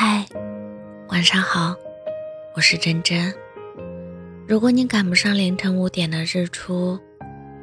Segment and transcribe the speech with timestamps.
[0.00, 0.24] 嗨，
[1.08, 1.74] 晚上好，
[2.54, 3.34] 我是真真。
[4.46, 6.96] 如果你赶不上凌晨五点的日出，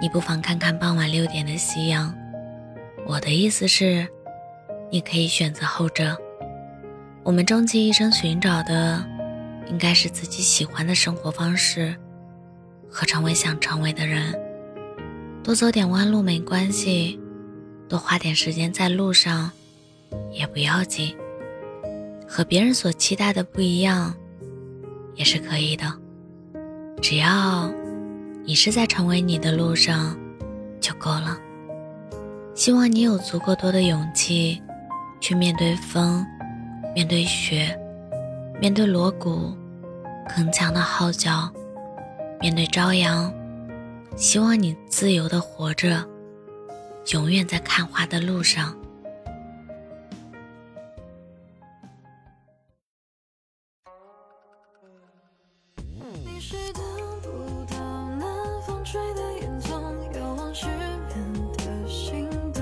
[0.00, 2.10] 你不妨看看傍晚六点的夕阳。
[3.06, 4.08] 我的意思是，
[4.90, 6.16] 你可以选择后者。
[7.22, 9.04] 我们终其一生寻找的，
[9.68, 11.94] 应该是自己喜欢的生活方式
[12.88, 14.34] 和成为想成为的人。
[15.44, 17.20] 多走点弯路没关系，
[17.90, 19.52] 多花点时间在路上
[20.30, 21.14] 也不要紧。
[22.34, 24.14] 和别人所期待的不一样，
[25.16, 25.84] 也是可以的。
[27.02, 27.70] 只要
[28.42, 30.16] 你是在成为你的路上，
[30.80, 31.38] 就够了。
[32.54, 34.62] 希望你有足够多的勇气，
[35.20, 36.24] 去面对风，
[36.94, 37.78] 面对雪，
[38.58, 39.54] 面对锣鼓
[40.26, 41.52] 铿锵的号角，
[42.40, 43.30] 面对朝阳。
[44.16, 46.02] 希望你自由的活着，
[47.12, 48.74] 永远在看花的路上。
[56.44, 56.82] 是等
[57.22, 57.28] 不
[57.72, 57.76] 到
[58.18, 58.28] 南
[58.66, 59.80] 风吹的烟囱
[60.18, 60.98] 遥望失眠
[61.52, 62.60] 的心动，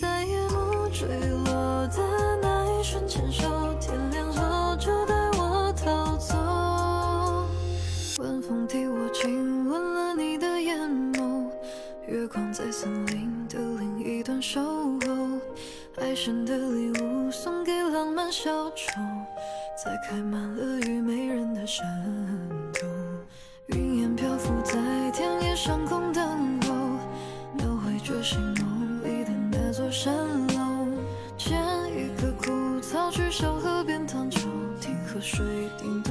[0.00, 1.06] 在夜幕坠
[1.44, 3.72] 落的那一瞬牵手。
[3.80, 6.34] 天亮后就带我逃走，
[8.20, 10.76] 晚风替我亲吻了你的眼
[11.12, 11.48] 眸。
[12.08, 15.38] 月光在森林的另一端守候，
[16.00, 19.00] 爱神的礼物送给浪漫小丑。
[19.74, 21.84] 在开满了虞美人的山
[22.74, 22.86] 头，
[23.66, 24.74] 云烟漂浮在
[25.12, 26.74] 田野上空等候，
[27.54, 30.14] 描绘着心梦里的那座山
[30.48, 30.86] 楼。
[31.38, 31.58] 牵
[31.96, 34.48] 一颗枯草去小河边躺秋，
[34.80, 35.44] 听河水
[35.78, 36.01] 叮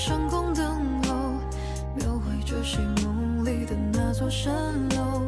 [0.00, 0.64] 上空等
[1.04, 1.14] 候，
[1.94, 4.50] 描绘着谁梦里的那座山
[4.96, 5.20] 楼。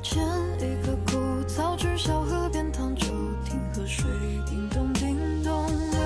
[0.00, 0.24] 牵
[0.58, 3.12] 一棵枯草去小河边荡秋，
[3.44, 4.06] 听河水
[4.46, 6.00] 叮咚叮咚流。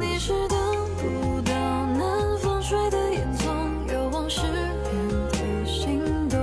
[0.00, 0.58] 你是等
[0.96, 4.56] 不到南方吹的烟囱，遥望失眠
[5.30, 6.00] 的心
[6.30, 6.38] 动，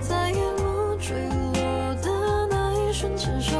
[0.00, 3.56] 在夜幕坠落的那一瞬牵手，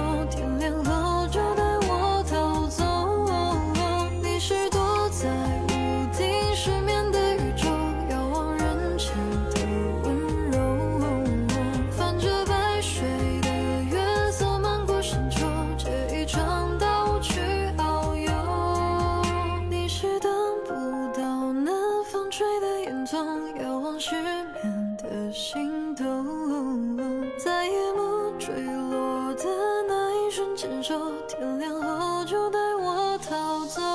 [23.13, 26.97] 动，遥望失眠的心动，
[27.37, 29.45] 在夜幕坠落的
[29.87, 33.92] 那一瞬间手，天亮后就带我逃走。